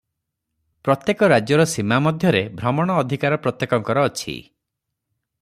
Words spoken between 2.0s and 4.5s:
ମଧ୍ୟରେ ଭ୍ରମଣ ଅଧିକାର ପ୍ରତ୍ୟେକଙ୍କର ଅଛି।